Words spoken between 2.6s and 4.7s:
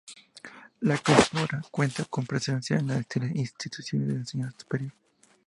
en las instituciones de enseñanza